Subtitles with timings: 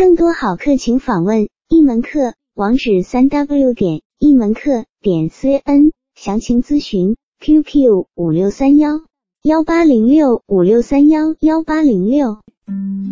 [0.00, 9.02] 更多好课请访问一门课网址：三 w 点一门课点 cn，详情咨询 QQ 五六三幺
[9.42, 12.38] 幺八零六五六三幺幺八零六。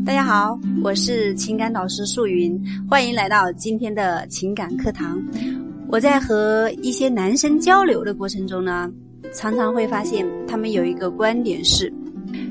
[0.06, 2.58] 大家好，我是情感导师素云，
[2.88, 5.22] 欢迎来到今天的情感课堂。
[5.90, 8.90] 我在和一些男生交流的过程中呢，
[9.34, 11.92] 常常会发现他们有一个观点是，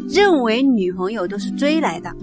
[0.08, 2.16] 认为女朋友都是追来的。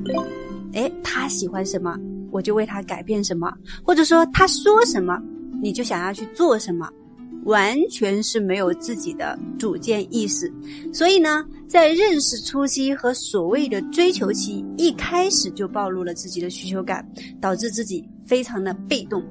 [0.74, 1.98] 哎，他喜欢什么，
[2.30, 3.52] 我就为他改变什么，
[3.82, 5.18] 或者说他说什么，
[5.62, 6.88] 你就想要去做什么，
[7.44, 10.52] 完全是没有自己的主见意识。
[10.92, 17.06] 所以呢，在认识初期和所谓的追求期，一开始就暴露了自己的需求感，
[17.40, 19.22] 导致自己非常的被动，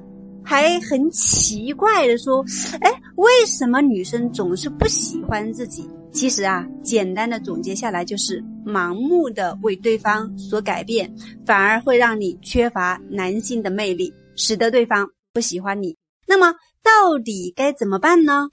[0.43, 2.43] 还很奇怪的说，
[2.81, 5.89] 哎，为什么女生总是不喜欢自己？
[6.13, 11.11] 其实啊，简单的总结下来就是盲目的为对方所改变，
[11.43, 15.97] 反而会让你缺乏男性的魅力，使得对方不喜欢你。
[16.27, 16.53] 那么
[16.83, 18.47] 到底该怎么办呢？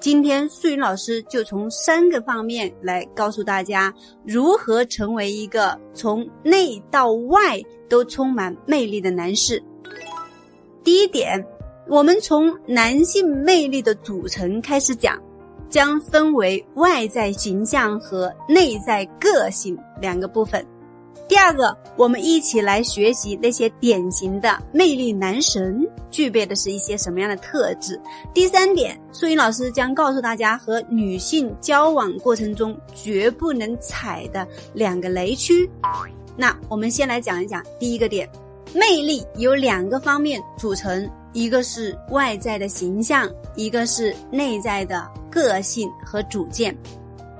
[0.00, 3.92] 今天素云老师就从三个方面来告诉大家
[4.24, 9.62] 如何成为一个从内到外都充满魅力的男士。
[10.84, 11.44] 第一点，
[11.88, 15.20] 我们从男性魅力的组成开始讲。
[15.72, 20.64] 将分为外在形象和内在个性两个部分。
[21.26, 27.98] 第二个，我们一起来学习那些典型的魅力男神具备的是一些什么样的特质。
[28.34, 35.68] 第三点，素云老师将告诉大家和女性交往过程中绝不能踩的两个雷区。
[36.36, 38.28] 那我们先来讲一讲第一个点，
[38.74, 41.10] 魅力由两个方面组成。
[41.32, 46.76] 一个是外在的形象，一个是内在的个性和主见。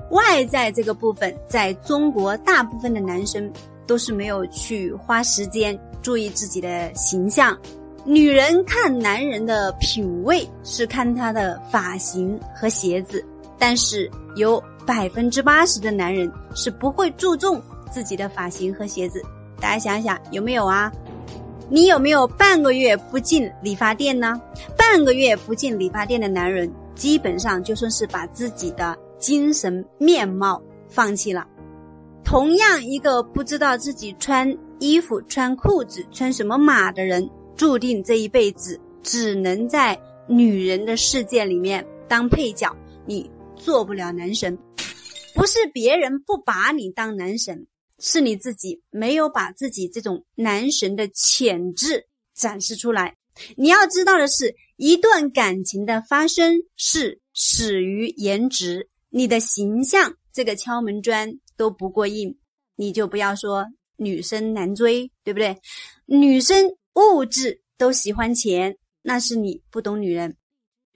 [0.09, 3.51] 外在这个部分，在中国大部分的男生
[3.87, 7.57] 都是没有去花时间注意自己的形象。
[8.05, 13.23] 女人看男人的品味是看他的发型和鞋子，
[13.57, 19.21] 但是有百分之八十的男人是不会注重自己的发型和鞋子。
[19.59, 20.91] 大家想想有没有啊？
[21.69, 24.39] 你有没有半个月不进理发店呢？
[24.77, 31.47] 半个月不进理发店的男人，基本上就算是把自己的精神面貌放弃了。
[32.23, 42.75] 同样，一个不知道自己穿衣服、穿裤子、穿什么码的人，注定这一辈子只能在女人的世界里面当配角，
[43.05, 44.57] 你做不了男神。
[45.35, 47.65] 不是别人不把你当男神。
[47.99, 53.15] 是你自己没有把自己这种男神的潜质展示出来。
[53.57, 62.37] 你要知道的是，一段感情的发生是始于颜值，你的形象这个敲门砖都不过硬，
[62.75, 63.65] 你就不要说
[63.97, 65.57] 女生难追，对不对？
[66.05, 70.37] 女生物质都喜欢钱，那是你不懂女人。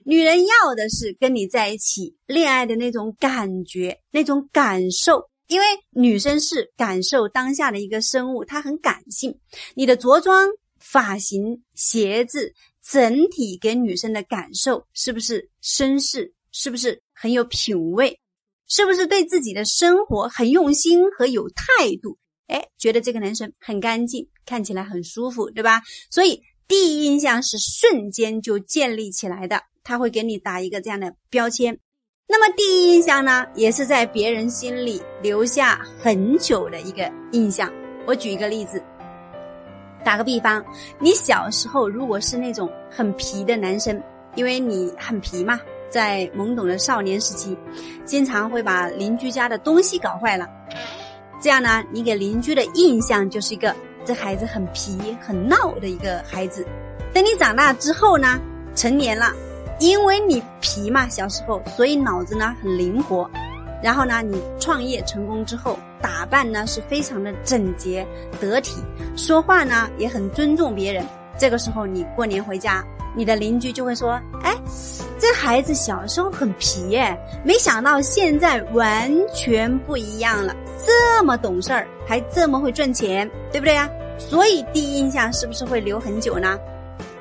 [0.04, 5.28] 女人要的是跟你在一起恋爱的那种感觉，那种感受。
[5.48, 9.36] 因为女生是感受当下的一个生物，她很感性。
[9.74, 10.48] 你的着装、
[10.78, 12.54] 发型、鞋子，
[12.84, 16.32] 整体给女生的感受是不是绅士？
[16.52, 18.18] 是不是很有品味？
[18.66, 21.64] 是不是对自己的生活很用心和有态
[22.02, 22.18] 度？
[22.46, 25.82] 哎，觉得这个男生很干净，看起来很舒服，对吧？
[26.10, 31.78] 所以第一印象是瞬间就建立起来的，他会给你打一个这样的标签。
[32.30, 37.72] 那么第一印象呢，也是在别人心里留下很久的一个印象。
[38.06, 38.82] 我举一个例子，
[40.04, 40.62] 打个比方，
[40.98, 43.98] 你小时候如果是那种很皮的男生，
[44.34, 45.58] 因为你很皮嘛，
[45.88, 47.56] 在懵懂的少年时期，
[48.04, 50.46] 经常会把邻居家的东西搞坏了，
[51.40, 53.74] 这样呢，你给邻居的印象就是一个
[54.04, 56.62] 这孩子很皮、很闹的一个孩子。
[57.10, 58.38] 等你长大之后呢，
[58.74, 59.32] 成年了。
[59.78, 63.28] 因为你皮嘛，小时候，所以脑子呢很灵活。
[63.80, 68.04] 然后呢，你创业成功之后，打扮呢是非常的整洁
[68.40, 68.82] 得体，
[69.16, 71.06] 说话呢也很尊重别人。
[71.38, 72.84] 这个时候你过年回家，
[73.14, 74.52] 你的邻居就会说：“哎，
[75.16, 80.52] 这孩子小时候很皮耶，没想到现在完全不一样了，
[80.84, 83.88] 这么懂事儿，还这么会赚钱，对不对呀？”
[84.18, 86.58] 所以第一印象是不是会留很久呢？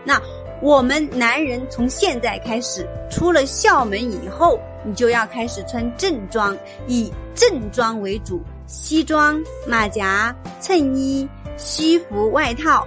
[0.04, 0.20] 那。
[0.62, 6.58] 我们男人从现在开始，出了校门以后，你就要开始穿正装，
[6.88, 11.28] 以正装为主，西装、马甲、衬衣、
[11.58, 12.84] 西服、外套。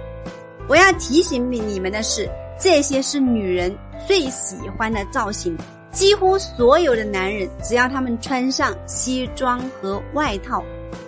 [0.67, 2.29] 我要提醒你们的是，
[2.59, 3.73] 这些是女人
[4.05, 5.57] 最喜欢的造型。
[5.91, 10.63] 几乎所有的男人，只要他们穿上西装和外套，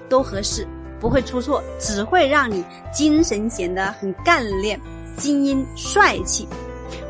[0.07, 0.65] 都合适。
[0.99, 4.79] 不会出错，只会让你精神显得很干练、
[5.17, 6.47] 精英帅气。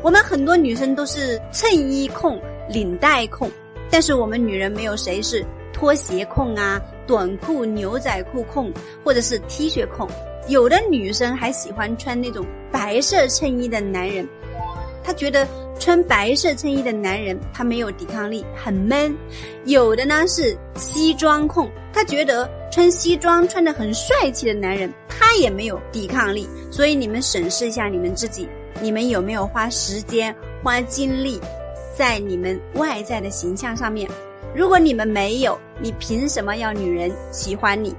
[0.02, 3.50] 我们很多女生都是衬衣控、领带控，
[3.90, 8.72] 但是我们女人没有谁是拖鞋控啊、短裤、牛仔裤控，
[9.04, 10.08] 或者是 T 恤控。
[10.48, 14.28] 有的女生还喜欢穿那种白色衬衣的男人，
[15.04, 15.46] 他觉得
[15.78, 19.14] 穿白色衬衣的男人他没有抵抗力，很闷。
[19.66, 26.48] 有的呢是西装控，他觉得穿西装穿的很帅气的男人他也没有抵抗力。
[26.70, 28.48] 所以你们审视一下你们自己，
[28.80, 31.38] 你们有没有花时间花精力
[31.96, 34.10] 在你们外在的形象上面？
[34.54, 37.94] 如果你们没有，你凭什么要女人喜欢你？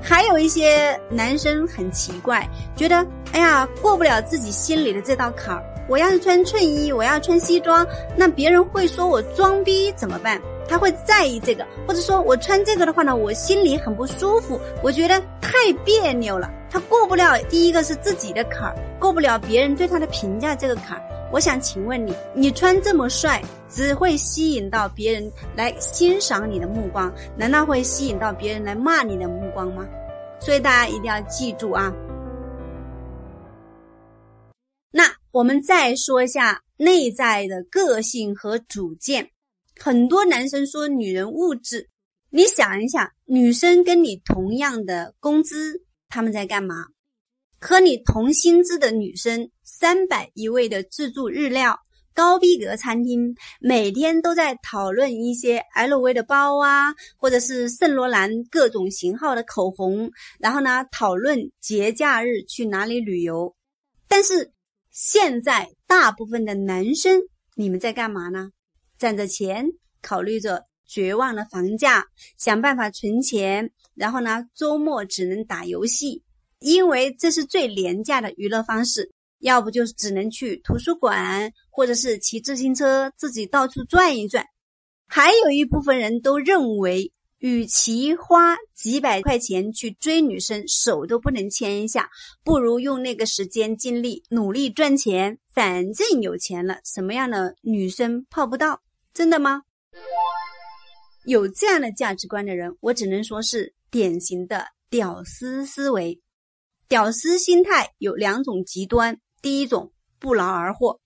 [0.00, 5.62] 还有一些男生很奇怪，觉得哎呀过不了自己心里的这道坎儿。
[5.88, 10.40] 我要是穿衬衣，我要穿西装，那别人会说我装逼怎么办？
[10.68, 15.52] 他会在意这个，或者说我穿这个的话呢，我心里很不舒服，我觉得太
[15.82, 16.50] 别扭了。
[16.70, 21.02] 他过不了第一个是自己的坎儿，过不了别人对他的评价这个坎儿。
[21.32, 29.86] 我想请问你，你穿这么帅，只会吸引到别人来欣赏你的目光，难道会吸引到别人来骂你的目光吗？
[30.38, 31.90] 所以大家一定要记住啊。
[35.30, 39.30] 我们再说一下内在的个性和主见。
[39.78, 41.88] 很多男生说女人物质，
[42.30, 46.86] 你想一想，女生跟你同样的工资，他们在干嘛？
[47.60, 51.78] 和你同薪资的女生，三百一位的自助日料。
[52.14, 60.10] 高逼格餐厅每天都在讨论一些 LV 的包啊，或者是圣罗兰各种型号的口红，
[60.40, 63.54] 然后呢，讨论节假日去哪里旅游。
[64.08, 64.50] 但是
[64.90, 67.20] 现在大部分的男生，
[67.54, 68.50] 你们在干嘛呢？
[68.98, 69.66] 攒着钱，
[70.02, 72.04] 考虑着绝望的房价，
[72.36, 76.22] 想办法存钱，然后呢，周末只能打游戏，
[76.58, 79.12] 因为这是最廉价的娱乐方式。
[79.40, 84.44] 要不就是只能去图书馆，或者是骑自行车自己到处转一转。
[85.06, 92.10] 还有一部分人都认为，与其花几百块钱去追女生，手都不能牵一下，
[92.44, 95.38] 不如用那个时间精力努力赚钱。
[95.54, 98.82] 反正有钱了，什么样的女生泡不到？
[99.12, 99.62] 真的吗？
[101.24, 106.20] 有这样的价值观的人，我只能说是典型的屌丝思维。
[106.88, 109.20] 屌丝心态有两种极端。
[109.40, 111.00] 第一种不劳而获，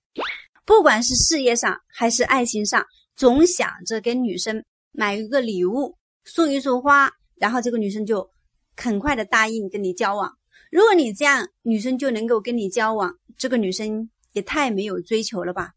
[0.64, 2.82] 不管是事业上还是爱情上，
[3.14, 8.30] 总想着给女生买一个礼物，送一束花，然后这个女生就
[8.76, 10.36] 很快的答应跟你交往。
[10.70, 15.72] 如果你这样，女生就能够跟你交往，这个女生也太没有追求了吧？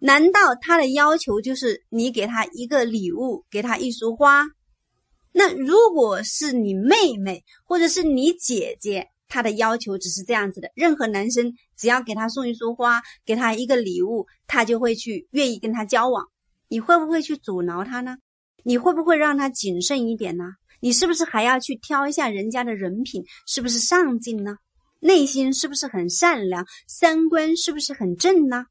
[0.00, 4.46] 难道她的要求就是你给她一个礼物，给她一束花？
[5.32, 9.08] 那如果是你妹妹或者是你姐姐？
[9.28, 16.28] 她的要求只是这样子的：任何男生只要给她送一束花，给她一个礼物，她就会去愿意跟他交往。
[16.68, 18.16] 你会不会去阻挠他呢？
[18.66, 20.44] 你会不会让他谨慎一点呢？
[20.80, 24.56] 你是不是还要去挑一下人家的人品是不是上进呢？
[24.98, 26.66] 内心是不是很善良？
[26.88, 28.66] 三观是不是很正呢？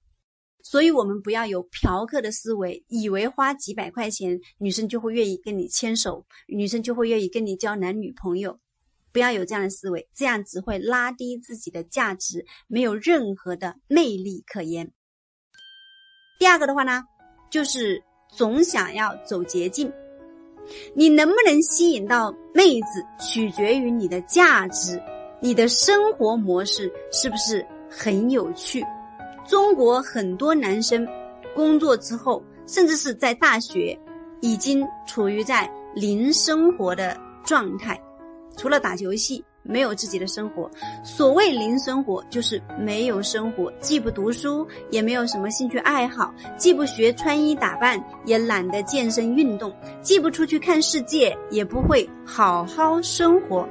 [0.61, 8.59] 所以，我们不要有嫖客的思维，以为花几百块钱，女生就会愿意跟你牵手，女生就会愿意跟你交男女朋友。
[9.13, 14.91] 不要有这样的思维，这样只会拉低自己的价值，没有任何的魅力可言。
[16.37, 17.03] 第二个的话呢，
[17.49, 18.03] 就是
[18.35, 19.91] 总想要走捷径。
[20.93, 25.01] 你能不能吸引到妹子，取决于你的价值，
[25.39, 28.83] 你的生活模式是不是很有趣？
[29.47, 31.07] 中国很多男生
[31.53, 33.95] 工作之后，甚至是在大学，
[34.41, 37.99] 已经处于在零生活的状态。
[38.57, 40.69] 除了打游戏，没有自己的生活。
[41.03, 53.67] 所谓零生活，就是没有生活，既不读书，也没有什么兴趣爱好，既不学穿衣打扮，也懒得健身运动，既不出去看世界，也不会好好生活。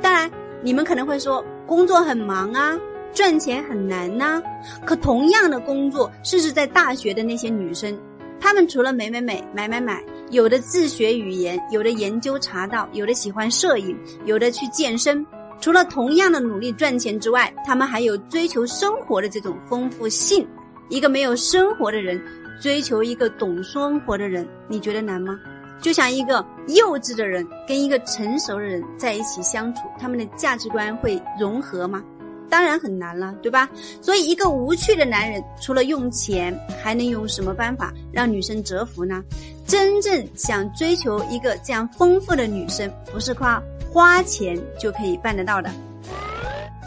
[0.00, 0.30] 当然，
[0.62, 2.78] 你们可能会说，工作很忙啊，
[3.12, 4.42] 赚钱很难呐。
[4.84, 7.96] 可同样的工作，甚至在大学的那些女生，
[8.40, 10.02] 他们除了美美美、买买买。
[10.30, 15.24] 有的自学语言，有的研究茶道，有的喜欢摄影，有的去健身。
[15.58, 20.46] 除了同样的努力赚钱之外，他们还有追求生活的这种丰富性。
[20.90, 22.22] 一个没有生活的人，
[22.60, 25.38] 追求一个懂生活的人，你觉得难吗？
[25.80, 32.04] 就像一个幼稚的人跟一个成熟的人在一起相处，他们的价值观会融合吗？
[32.50, 33.68] 当然很难了，对吧？
[34.00, 39.22] 所以，一个无趣的男人，除了用钱，还能用什么办法让女生折服呢？
[39.66, 43.62] 真正想追求一个这样丰富的女生，不是夸
[43.92, 45.70] 花钱就可以办得到的。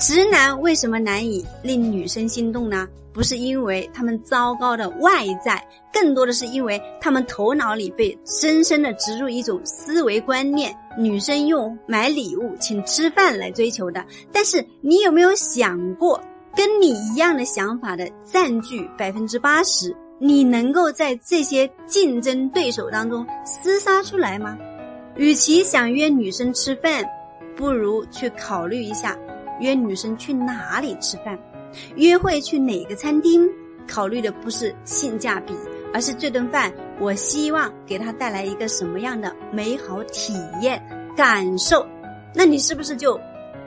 [0.01, 2.87] 直男为什么难以令女生心动呢？
[3.13, 14.03] 不是因为他们糟糕的外在，更多的是因为他们头脑里被深深的植入一种思维观念：女生用买礼物、请吃饭来追求的。
[14.31, 16.19] 但是你有没有想过，
[16.55, 24.57] 跟你一样的想法的占据百分之八十，你能够在这些竞争对手当中厮杀出来吗？
[25.15, 27.05] 与其想约女生吃饭，
[27.55, 29.15] 不如去考虑一下。
[29.61, 31.39] 约女生去哪里吃饭？
[31.95, 33.49] 约会去哪个餐厅？
[33.87, 35.53] 考虑的不是性价比，
[35.93, 40.81] 而是这顿饭我希望给她带来一个什么样的美好体验
[41.15, 41.85] 感受？
[42.33, 43.19] 那你是不是就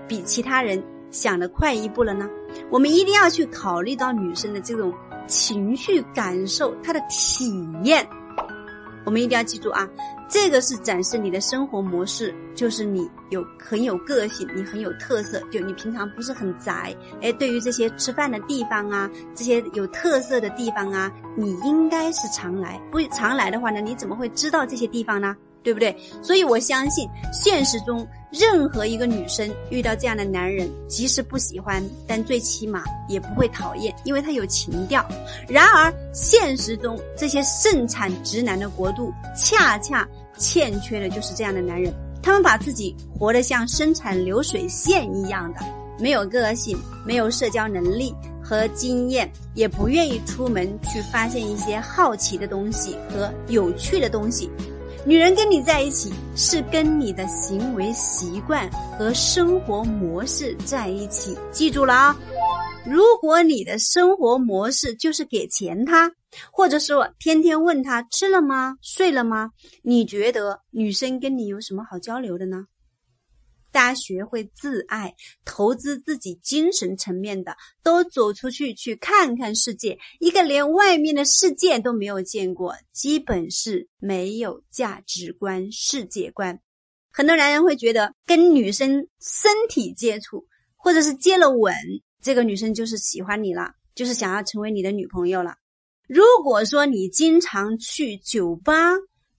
[0.09, 2.29] 比其他人想的快一步了呢？
[2.71, 4.93] 我们一定要去考虑到女生的这种
[5.27, 8.07] 情绪感受，她的体验。
[9.05, 9.87] 我们一定要记住啊，
[10.29, 15.41] 这个是展示你的生活模式，就是你有很有个性，你很有特色。
[15.51, 22.81] 就你平常不是很宅，哎，对于这些吃饭的地方啊，这些有特色的地方啊，你应该是常来。
[22.91, 25.37] 不常来的话呢，你怎么会知道这些地方呢？
[25.65, 25.97] 对不对？
[26.23, 35.05] 所以我相信现实中任何一个女生遇到这样的男人，即使不喜欢，但最起码也不会讨厌，因为他有情调。
[35.49, 40.07] 然而现实中这些盛产直男的国度，恰恰
[40.37, 41.93] 欠缺的就是这样的男人。
[42.23, 45.61] 他们把自己活得像生产流水线一样的，
[45.99, 54.51] 没有个性，没有社交能力和经验，也不愿意出门去发现一些好奇的东西和有趣的东西。
[55.07, 61.37] 女人跟你在一起，是跟你的行为习惯和生活模式在一起。
[61.53, 62.19] 记住了啊！
[62.87, 66.11] 如果你的生活模式就是给钱她，
[66.51, 69.51] 或者说天天问她吃了吗、睡了吗，
[69.83, 72.65] 你觉得女生跟你有什么好交流的呢？
[73.75, 75.13] 大家学会自爱，
[75.45, 79.99] 投资自己精神层面的，都走出去去看看世界。
[80.21, 86.57] 一个连外面的世界都没有见过，基本是没有价值观、世界观。
[87.11, 91.75] 很多男人会觉得跟女生身体接触，或者是接了吻，
[92.23, 95.57] 这个女生就是喜欢你了，就是想要成为你的女朋友了。
[96.07, 98.93] 如果说你经常去酒吧，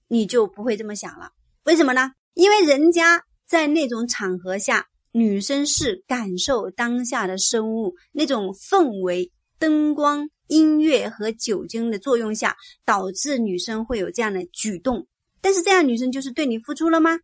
[0.10, 1.32] 你就不会这么想了。
[1.64, 2.12] 为什么呢？
[2.34, 3.24] 因为人家。
[3.48, 15.08] 在那种场合下，女生是感受当下的生物，那种氛围、灯光、音乐和酒精的作用下，导致女生会有这样的举动。
[15.42, 17.20] 但是，这样女生就是对你付出了吗？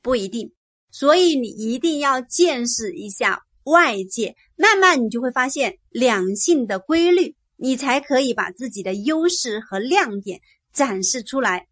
[0.00, 0.52] 不一定。
[0.90, 10.40] 所以，你一定要见识一下外界，慢慢你就会发现两性的规律，你才可以把自己的优势和亮点
[10.72, 11.66] 展示出来。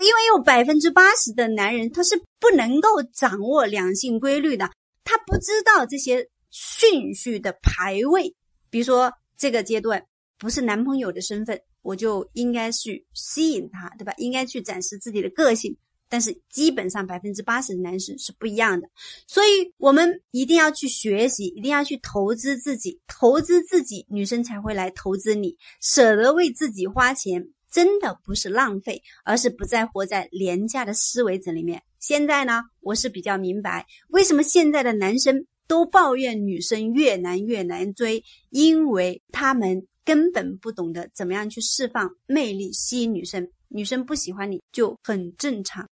[0.00, 4.70] 因为有百分之八十的男人他是不能够掌握两性规律的，
[5.04, 8.34] 他不知道这些顺序的排位。
[8.70, 10.04] 比如说这个阶段
[10.38, 14.12] 不是男朋友的身份，我就应该去吸引他，对吧？
[14.16, 15.76] 应该去展示自己的个性。
[16.08, 18.88] 但是基本上百分之八十的男生是不一样的，
[19.28, 27.46] 所以我们一定要去学习，一定要去投资自己，投资自己，女生才会来投资你，舍得为自己花钱。
[27.70, 31.82] 真的不是浪费，而是不再活在廉价的思维子里面。
[31.98, 43.48] 现在呢，我是比较明白为什么现在的男生都抱怨女生越难越难追，因为他们根本不懂得怎么样去释放魅力，吸引女生。
[43.68, 45.86] 女生不喜欢你就很正常。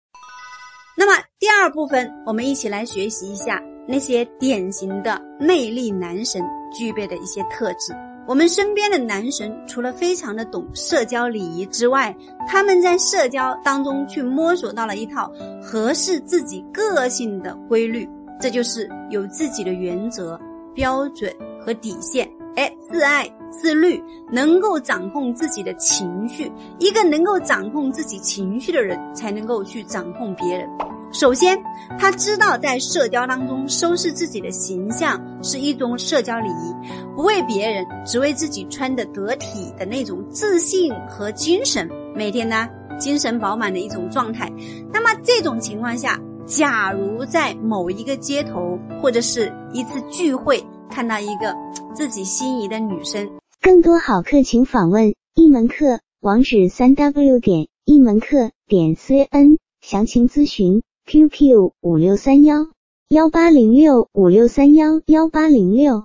[0.96, 6.42] 那么第二部分，我们一起来学习一下那些典型的魅力男神
[6.76, 7.92] 具备的一些特质。
[8.28, 12.14] 我们身边的男神，除了非常的懂社交礼仪之外，
[12.46, 15.32] 他们在社交当中去摸索到了一套
[15.62, 18.06] 合适自己个性的规律，
[18.38, 20.38] 这就是有自己的原则、
[20.74, 22.30] 标准和底线。
[22.56, 23.98] 哎，自爱自律，
[24.30, 26.52] 能够掌控自己的情绪。
[26.78, 30.68] 一个能够掌控自己情绪的人，才能够去掌控别人。
[31.10, 31.58] 首先，
[31.98, 36.74] 他知道在社交当中收拾自己的形象是一种社交礼仪，
[37.16, 44.52] 不为别人，只为自己穿的得体的那种自信和精神，每天呢精神饱满的一种状态。
[44.92, 51.56] 那么这种情况下，假如在某一个街头或者是一次聚会看到一个
[51.94, 53.26] 自己心仪的女生，
[53.62, 60.82] 更多好课请访问一门课网址：三 w 点一门课点 cn，详情咨询。
[61.10, 62.66] QQ 五六三幺
[63.08, 66.04] 幺八零六五六三幺幺八零六，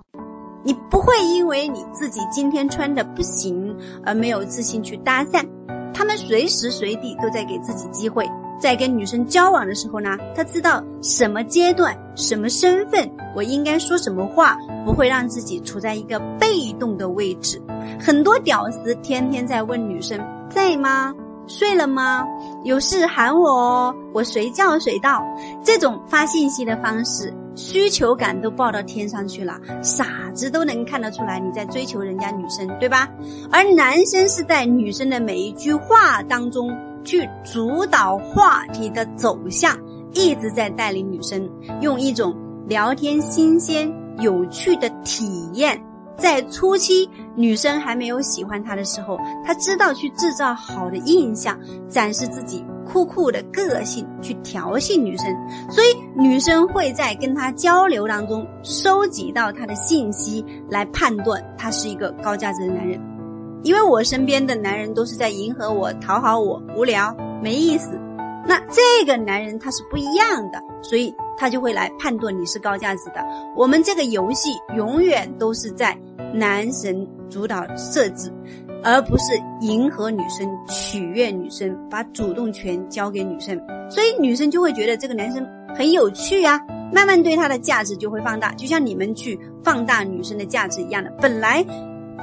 [0.64, 5.46] 你不会因为你自己今天穿的不行而没有自信去搭讪，
[5.94, 8.26] 他们随时随地都在给自己机会。
[8.62, 17.62] 在跟女生交往的时候呢，他知道什么阶段、什么身份，我应该说什么话，不会让自己处在一个被动的位置。
[18.00, 20.18] 很多屌丝天天在问女生
[20.50, 21.14] 在吗？
[21.48, 22.26] 睡了吗？
[22.64, 25.24] 有事喊我哦，我随叫随到。
[25.64, 33.10] 这种发信息的方式，需求感都爆到天上去了，傻子都能看得出来你在追求人家女生，对吧？
[33.52, 36.70] 而男生是在女生的每一句话当中
[37.04, 39.78] 去主导话题的走向，
[40.14, 41.50] 一直在带领女生
[41.82, 42.34] 用一种
[42.68, 45.80] 聊天新鲜、有趣的体验。
[46.17, 55.25] 在初期，女生还没有喜欢他的时候，他知道去制造好的印象，展示自己酷酷的个性，去调戏女生。
[55.70, 63.00] 所以，女生会在跟他交流当中收集到他的信息，来判断他是一个高价值的男人。
[63.63, 67.98] 因为我身边的男人都是在迎合我、讨好我，无聊没意思。
[68.46, 73.24] 那这个男人他是不一样的，所以他就会来判断你是高价值的。
[73.56, 75.98] 我们这个游戏永远都是在
[76.34, 78.32] 男神主导设置，
[78.84, 83.60] 而不是迎合女生、取悦女生，把主动权交给女生。
[83.90, 86.60] 所以女生就会觉得这个男生很有趣呀，
[86.92, 91.10] 慢慢对他的价值就会放大，就像你们去放大女生的价值一样的。
[91.22, 91.66] 本来。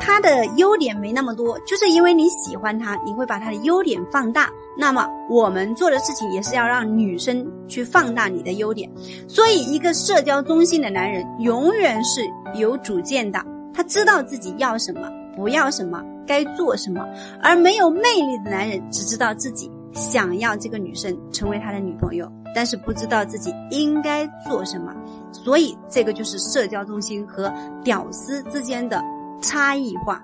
[0.02, 4.48] 他的优点没那么多，就是因为你喜欢他，你会把他的优点放大。
[4.80, 8.90] 那么我们做的事情也是要让女生去放大你的优点。
[9.28, 12.22] 所以，一个社交中心的男人永远是
[12.54, 13.44] 有主见的，
[13.74, 15.02] 他知道自己要什么，
[15.36, 17.06] 不要什么，该做什么。
[17.42, 24.92] 而没有魅力的男人只知道自己想要这个女生成为他的女朋友，但是不知道自己应该做什么。
[25.30, 27.52] 所以，这个就是社交中心和
[27.84, 29.00] 屌丝之间的。
[29.42, 30.22] 差异化。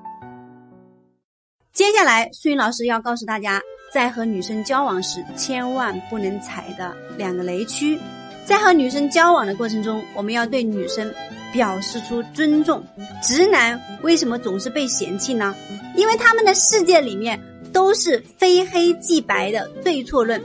[1.72, 7.98] 接下来，素云老师要告诉大家，在和女生交往时千万不能踩的两个雷区。
[8.44, 11.12] 在和女生交往的过程中，我们要对女生
[11.52, 12.82] 表示出尊重。
[13.22, 15.54] 直男为什么总是被嫌弃呢？
[15.96, 17.40] 因为他们的世界里面
[17.72, 20.40] 都是非黑即白的对错论，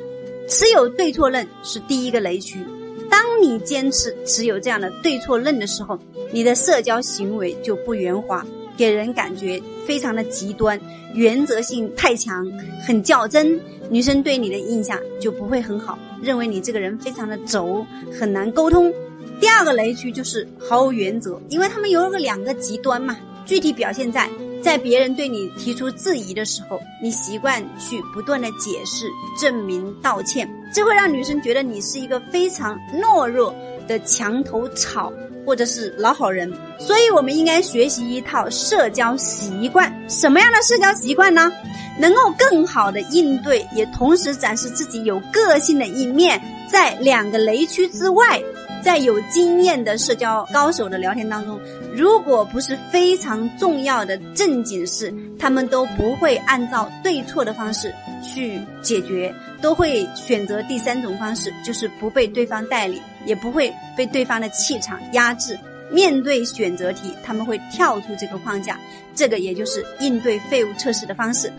[0.47, 2.65] 持有对错论是第一个雷区。
[3.09, 5.99] 当你坚持持有这样的对错论的时候，
[6.31, 8.45] 你的社交行为就不圆滑。
[8.81, 10.81] 给人感觉非常的极端，
[11.13, 12.51] 原则性太强，
[12.83, 13.59] 很较真，
[13.91, 18.91] 女生对你的印象就不会很好，认为你这个人非常的轴，很难沟通。
[19.39, 23.15] 第二个雷区就是毫无原则，因为他们有个两个极端嘛。
[23.45, 24.27] 具体表现在，
[24.61, 29.07] 在别人对你提出质疑的时候，你习惯去不断的解释、
[29.39, 33.55] 证明、道歉，这会让女生觉得你是一个非常懦弱
[33.87, 35.11] 的墙头草。
[35.43, 39.91] 或者是老好人，所以我们应该学习一套社交习惯。
[40.07, 41.51] 什么样的社交习惯呢？
[41.99, 46.39] 能够更好的应对，也同时展示自己有个性的一面。
[46.69, 48.39] 在两个雷区之外，
[48.81, 51.59] 在有经验的社交高手的聊天当中，
[51.95, 59.33] 如果不是非常重要的正经事，他们都不会按照对错的方式去解决。
[59.61, 65.55] 都会选择第三种方式，就是不被对方带领，也不会被对方的气场压制。
[65.91, 68.79] 面对选择题，他们会跳出这个框架。
[69.13, 71.53] 这个也就是应对废物测试的方式。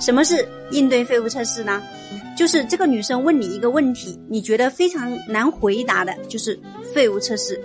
[0.00, 1.82] 什么是应对废物测试呢？
[2.36, 6.58] 就是这个女生问你一个问题，你觉得非常难回答的，就是
[6.94, 7.60] 废物测试。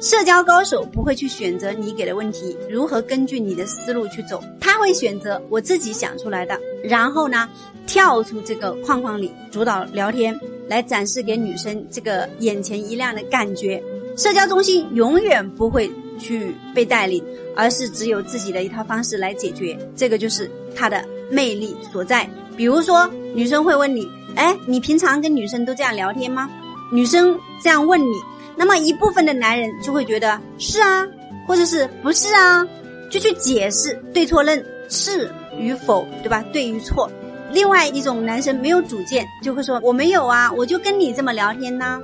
[0.00, 4.42] 社交高手不会去选择你给的问题，如何根据你的思路去走？
[4.60, 7.48] 他会选择我自己想出来的，然后呢，
[7.86, 13.80] 跳出这个框框里，主导聊天，来展示给女生这个眼前一亮的感觉。
[14.16, 17.22] 社交中心永远不会去被带领，
[17.54, 19.76] 而是只有自己的一套方式来解决。
[19.96, 22.28] 这个就是他的魅力所在。
[22.56, 26.48] 比如说，女生会问你：“哎，你平常跟女生都这样聊天吗？”
[26.92, 28.14] 女生这样问你。
[28.56, 31.06] 那么一部分的男人就会觉得是啊，
[31.46, 32.66] 或者是不是啊，
[33.10, 36.42] 就去解释对错论是与否，对吧？
[36.52, 37.10] 对与错。
[37.52, 42.00] 另外一种男生没有主见，就会说我没有啊，我就跟你这么聊天呢。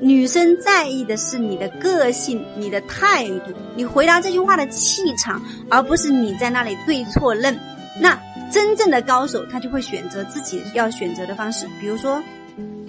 [0.00, 7.56] 女生在意的是你的个性、你的态度、你回答这句话的气场，而不是你在那里对错论。
[8.00, 8.18] 那
[8.50, 12.22] 真正的高手，他就会选择自己要选择的方式，比如说，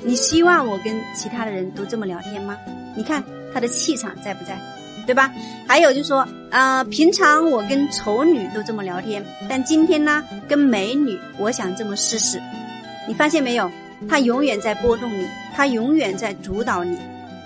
[0.03, 2.57] 你希望我跟其他的人都这么聊天吗？
[2.95, 3.21] 你看
[3.53, 4.57] 他的气场在不在，
[5.05, 5.31] 对吧？
[5.67, 12.41] 还有就说，呃，平常我跟丑女都这么聊天，但今天呢，跟美女，我想这么试试。
[13.07, 13.69] 你发现没有？
[14.09, 16.97] 他永远在波动你，他永远在主导你，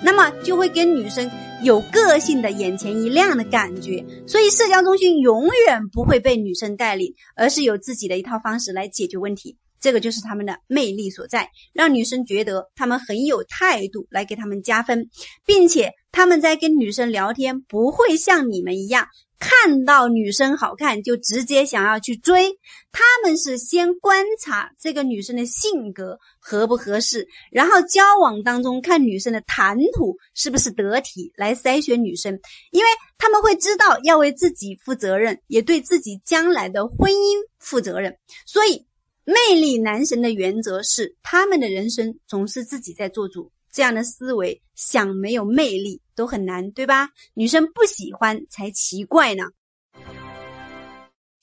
[0.03, 1.29] 那么就会跟女生
[1.63, 4.03] 有个性的眼前一亮的感觉。
[4.27, 9.57] 所以，社交中心永远不会被女生带领，而是有自己的一套方式来解决问题。
[9.79, 15.09] 这个就是他们的魅力所在，让女生觉得他们很有态度，来给他们加分，
[15.45, 19.05] 并且他们在跟女生聊天不会像你们一样。
[19.37, 22.49] 看到女生好看就直接想要去追，
[22.91, 32.39] 他们是先观察这个女生的性格合不合适，然后交往当中看女生的谈吐是不是得体，来筛选女生，
[32.71, 38.17] 因为他们会知道要为自己负责任，也对自己将来的婚姻负责任。
[38.45, 38.85] 所以，
[39.25, 43.51] 魅力男神的原则是，他们的人生总是自己在做主。
[43.75, 47.09] 这样的思维，想没有魅力都很难，对吧？
[47.33, 49.43] 女生不喜欢才奇怪呢。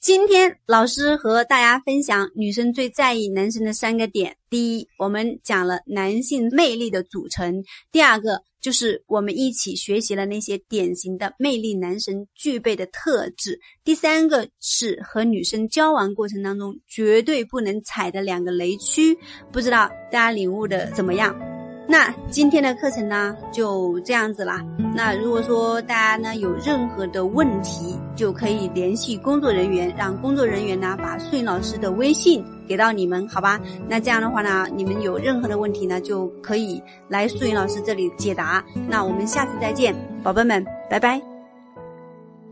[0.01, 7.53] 今天老师和大家分享女生最在意男生的三个点：第一，我们讲了男性魅力的组成；
[7.93, 13.53] 第二个，就是我们一起学习了那些典型的魅力男神具备的特质；
[13.85, 19.15] 第三个是和女生交往过程当中绝对不能踩的两个雷区。
[19.53, 21.52] 不知道大家领悟的怎么样？
[21.89, 24.65] 那今天的课程呢就这样子啦。
[24.95, 33.61] 那如果说大家呢有任何的问题，就可以联系工作人员，让工作人员呢把素云老师的微信给到你们，好吧？
[33.89, 38.65] 那这样的话呢，你们有任何的问题呢，就可以来素云老师这里解答。
[38.89, 41.21] 那我们下次再见，宝贝们，拜拜。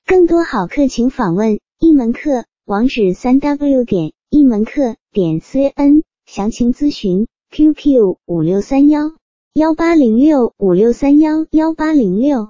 [0.04, 9.12] 更多好课请访问一门课网址：三 w 点一门课点 cn，详情咨询 QQ 五六三幺。
[9.54, 12.38] 幺八零六五六三幺幺八零六。